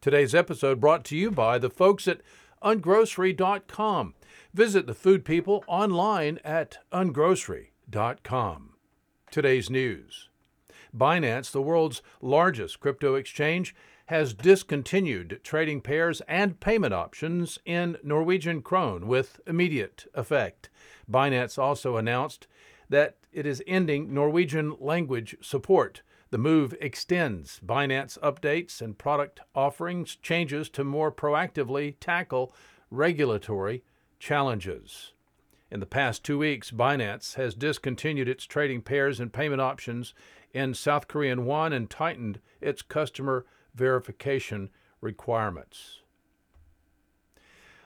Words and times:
Today's 0.00 0.34
episode 0.34 0.80
brought 0.80 1.04
to 1.04 1.16
you 1.16 1.30
by 1.30 1.58
the 1.58 1.70
folks 1.70 2.08
at 2.08 2.20
ungrocery.com. 2.62 4.14
Visit 4.52 4.86
the 4.86 4.94
food 4.94 5.24
people 5.24 5.64
online 5.66 6.38
at 6.44 6.78
ungrocery.com. 6.92 8.70
Today's 9.30 9.70
news 9.70 10.28
Binance, 10.96 11.50
the 11.50 11.62
world's 11.62 12.02
largest 12.20 12.80
crypto 12.80 13.14
exchange, 13.14 13.74
has 14.06 14.34
discontinued 14.34 15.40
trading 15.42 15.80
pairs 15.80 16.20
and 16.28 16.60
payment 16.60 16.92
options 16.92 17.58
in 17.64 17.96
Norwegian 18.02 18.60
krone 18.60 19.06
with 19.06 19.40
immediate 19.46 20.06
effect. 20.14 20.68
Binance 21.10 21.58
also 21.58 21.96
announced 21.96 22.46
that 22.88 23.16
it 23.32 23.46
is 23.46 23.62
ending 23.66 24.12
Norwegian 24.12 24.76
language 24.78 25.36
support. 25.40 26.02
The 26.32 26.38
move 26.38 26.74
extends 26.80 27.60
Binance 27.62 28.18
updates 28.20 28.80
and 28.80 28.96
product 28.96 29.40
offerings 29.54 30.16
changes 30.16 30.70
to 30.70 30.82
more 30.82 31.12
proactively 31.12 31.96
tackle 32.00 32.54
regulatory 32.90 33.84
challenges. 34.18 35.12
In 35.70 35.80
the 35.80 35.84
past 35.84 36.24
two 36.24 36.38
weeks, 36.38 36.70
Binance 36.70 37.34
has 37.34 37.54
discontinued 37.54 38.30
its 38.30 38.46
trading 38.46 38.80
pairs 38.80 39.20
and 39.20 39.30
payment 39.30 39.60
options 39.60 40.14
in 40.54 40.72
South 40.72 41.06
Korean 41.06 41.44
won 41.44 41.74
and 41.74 41.90
tightened 41.90 42.40
its 42.62 42.80
customer 42.80 43.44
verification 43.74 44.70
requirements. 45.02 46.00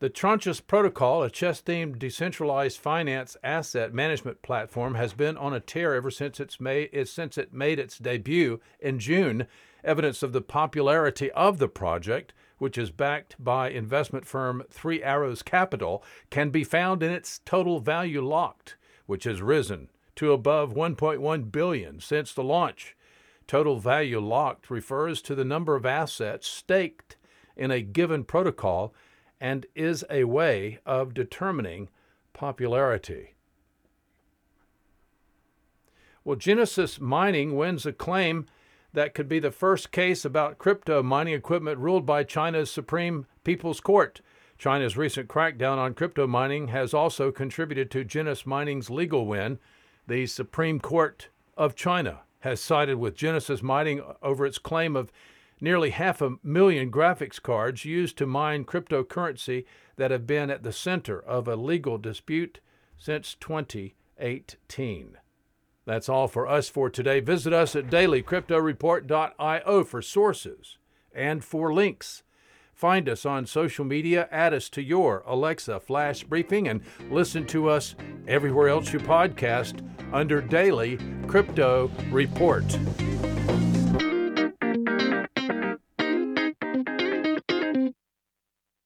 The 0.00 0.08
Tranchess 0.08 0.64
Protocol, 0.64 1.24
a 1.24 1.30
chess 1.30 1.60
themed 1.60 1.98
decentralized 1.98 2.78
finance 2.78 3.36
asset 3.42 3.92
management 3.92 4.42
platform, 4.42 4.94
has 4.94 5.12
been 5.12 5.36
on 5.36 5.52
a 5.52 5.58
tear 5.58 5.92
ever 5.94 6.08
since, 6.08 6.38
it's 6.38 6.60
made, 6.60 6.90
eh, 6.92 7.02
since 7.04 7.36
it 7.36 7.52
made 7.52 7.80
its 7.80 7.98
debut 7.98 8.60
in 8.78 9.00
June. 9.00 9.48
Evidence 9.82 10.22
of 10.22 10.32
the 10.32 10.40
popularity 10.40 11.32
of 11.32 11.58
the 11.58 11.66
project, 11.66 12.32
which 12.58 12.78
is 12.78 12.92
backed 12.92 13.34
by 13.42 13.70
investment 13.70 14.24
firm 14.24 14.62
Three 14.70 15.02
Arrows 15.02 15.42
Capital, 15.42 16.04
can 16.30 16.50
be 16.50 16.62
found 16.62 17.02
in 17.02 17.10
its 17.10 17.40
total 17.44 17.80
value 17.80 18.24
locked, 18.24 18.76
which 19.06 19.24
has 19.24 19.42
risen 19.42 19.88
to 20.14 20.30
above 20.30 20.74
1.1 20.74 21.50
billion 21.50 21.98
since 21.98 22.32
the 22.32 22.44
launch. 22.44 22.96
Total 23.48 23.80
value 23.80 24.20
locked 24.20 24.70
refers 24.70 25.20
to 25.22 25.34
the 25.34 25.44
number 25.44 25.74
of 25.74 25.84
assets 25.84 26.46
staked 26.46 27.16
in 27.56 27.72
a 27.72 27.82
given 27.82 28.22
protocol 28.22 28.94
and 29.40 29.66
is 29.74 30.04
a 30.10 30.24
way 30.24 30.78
of 30.84 31.14
determining 31.14 31.88
popularity. 32.32 33.34
Well, 36.24 36.36
Genesis 36.36 37.00
Mining 37.00 37.56
wins 37.56 37.86
a 37.86 37.92
claim 37.92 38.46
that 38.92 39.14
could 39.14 39.28
be 39.28 39.38
the 39.38 39.50
first 39.50 39.92
case 39.92 40.24
about 40.24 40.58
crypto 40.58 41.02
mining 41.02 41.34
equipment 41.34 41.78
ruled 41.78 42.04
by 42.04 42.24
China's 42.24 42.70
Supreme 42.70 43.26
People's 43.44 43.80
Court. 43.80 44.20
China's 44.58 44.96
recent 44.96 45.28
crackdown 45.28 45.78
on 45.78 45.94
crypto 45.94 46.26
mining 46.26 46.68
has 46.68 46.92
also 46.92 47.30
contributed 47.30 47.90
to 47.90 48.04
Genesis 48.04 48.44
Mining's 48.44 48.90
legal 48.90 49.26
win. 49.26 49.58
The 50.06 50.26
Supreme 50.26 50.80
Court 50.80 51.28
of 51.56 51.74
China 51.76 52.20
has 52.40 52.60
sided 52.60 52.96
with 52.98 53.14
Genesis 53.14 53.62
Mining 53.62 54.02
over 54.22 54.44
its 54.46 54.58
claim 54.58 54.96
of 54.96 55.12
nearly 55.60 55.90
half 55.90 56.20
a 56.20 56.36
million 56.42 56.90
graphics 56.90 57.42
cards 57.42 57.84
used 57.84 58.16
to 58.18 58.26
mine 58.26 58.64
cryptocurrency 58.64 59.64
that 59.96 60.10
have 60.10 60.26
been 60.26 60.50
at 60.50 60.62
the 60.62 60.72
center 60.72 61.20
of 61.20 61.48
a 61.48 61.56
legal 61.56 61.98
dispute 61.98 62.60
since 62.96 63.34
2018. 63.34 65.16
That's 65.84 66.08
all 66.08 66.28
for 66.28 66.46
us 66.46 66.68
for 66.68 66.90
today. 66.90 67.20
Visit 67.20 67.52
us 67.52 67.74
at 67.74 67.88
dailycryptoreport.io 67.88 69.84
for 69.84 70.02
sources 70.02 70.76
and 71.14 71.42
for 71.42 71.72
links. 71.72 72.22
Find 72.74 73.08
us 73.08 73.26
on 73.26 73.46
social 73.46 73.84
media, 73.84 74.28
add 74.30 74.54
us 74.54 74.68
to 74.68 74.82
your 74.82 75.24
Alexa 75.26 75.80
flash 75.80 76.22
briefing, 76.22 76.68
and 76.68 76.82
listen 77.10 77.44
to 77.46 77.68
us 77.68 77.96
everywhere 78.28 78.68
else 78.68 78.92
you 78.92 79.00
podcast 79.00 79.82
under 80.12 80.40
Daily 80.40 80.96
Crypto 81.26 81.90
Report. 82.12 82.64